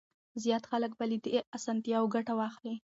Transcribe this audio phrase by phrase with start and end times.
[0.43, 2.75] زيات خلک به له دې اسانتياوو ګټه واخلي.